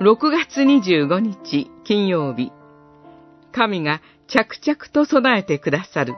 [0.00, 2.52] 6月25日金曜日、
[3.52, 6.14] 神が着々と備えてくださる、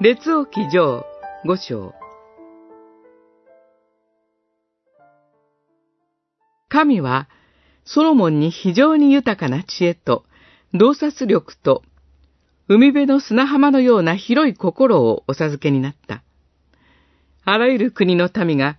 [0.00, 1.06] 列王記上
[1.44, 1.94] 5章。
[6.68, 7.28] 神は、
[7.84, 10.24] ソロモンに非常に豊かな知恵と、
[10.74, 11.84] 洞察力と、
[12.66, 16.24] 海辺の砂浜のような広い心をお授けになった。
[17.44, 18.78] あらゆる国の民が、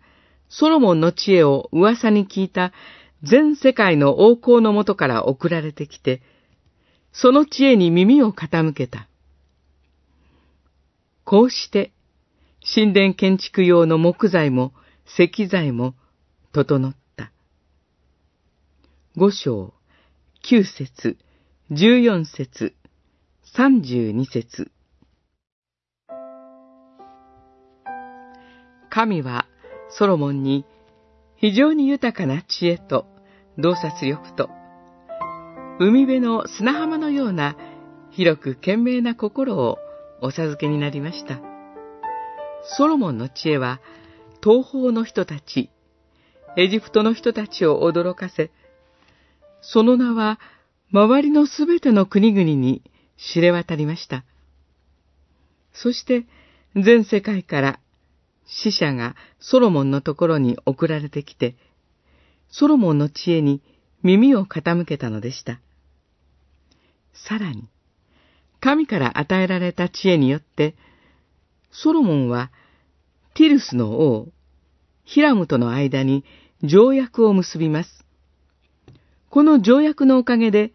[0.50, 2.73] ソロモンの知恵を噂に聞いた
[3.23, 6.21] 全世界の王侯のもとから送られてきて、
[7.12, 9.07] その知恵に耳を傾けた。
[11.23, 11.91] こうして、
[12.63, 14.73] 神殿建築用の木材も
[15.05, 15.95] 石材も
[16.52, 17.31] 整った。
[19.16, 19.73] 五章、
[20.43, 21.18] 九節、
[21.71, 22.76] 十四節、
[23.43, 24.71] 三十二節。
[28.90, 29.48] 神は
[29.90, 30.65] ソロモンに
[31.40, 33.05] 非常に豊かな知恵と
[33.57, 34.49] 洞察力と、
[35.80, 37.55] 海辺の砂浜のような
[38.10, 39.77] 広く賢明な心を
[40.21, 41.40] お授けになりました。
[42.77, 43.80] ソロモンの知恵は、
[44.43, 45.70] 東方の人たち、
[46.58, 48.49] エジプトの人たちを驚かせ、
[49.62, 50.40] その名は
[50.91, 52.82] 周りのすべての国々に
[53.18, 54.24] 知れ渡りました。
[55.74, 56.26] そして
[56.76, 57.80] 全世界から
[58.48, 61.55] 死者がソロモンのところに送られてきて、
[62.49, 63.62] ソロモンの知恵に
[64.03, 65.59] 耳を傾けたのでした。
[67.13, 67.68] さらに、
[68.59, 70.75] 神から与えられた知恵によって、
[71.72, 72.51] ソロモンは
[73.34, 74.29] ティルスの王、
[75.03, 76.23] ヒラムとの間に
[76.63, 78.06] 条約を結びます。
[79.29, 80.73] この条約のおかげで、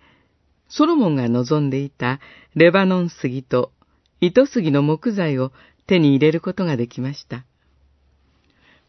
[0.68, 2.20] ソロモンが望んでいた
[2.54, 3.72] レバノン杉と
[4.20, 5.52] 糸杉の木材を
[5.86, 7.44] 手に入れることができました。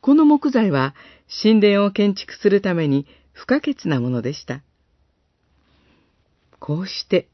[0.04, 0.94] この木材は
[1.42, 4.62] 神殿を建築するために不可欠なものでした。
[6.60, 7.30] こうして、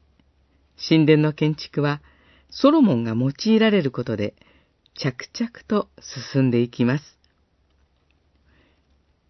[0.88, 2.00] 神殿の建築は
[2.48, 4.36] ソロモンが用いられることで
[4.94, 5.88] 着々と
[6.32, 7.18] 進んでいきます。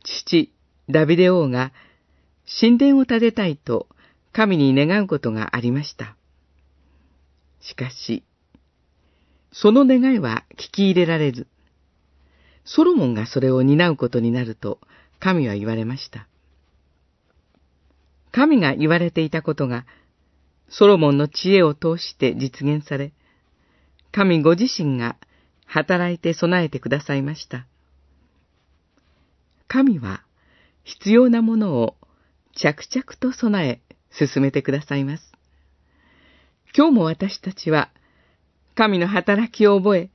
[0.05, 0.53] 父、
[0.91, 1.73] ダビデ王が
[2.61, 3.89] 神殿を建てたいと
[4.33, 6.15] 神に願うことがありました。
[7.63, 8.23] しかし、
[9.51, 11.47] その願いは聞き入れられず、
[12.65, 14.79] ソロモンがそれを担うことになると
[15.19, 16.27] 神は言われました。
[18.33, 19.87] 神が言われていたことが、
[20.69, 23.13] ソロモンの知恵を通して実現され、
[24.13, 25.17] 神ご自身が
[25.67, 27.67] 働いて備えてくださいました。
[29.69, 30.25] 神は
[30.85, 31.97] 必要なものを
[32.57, 35.33] 着々と備え進めてくださいます。
[36.77, 37.91] 今日も私たちは
[38.75, 40.11] 神の働きを覚え、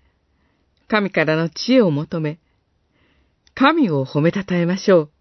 [0.88, 2.40] 神からの知恵を求め、
[3.54, 5.12] 神を褒めたたえましょう。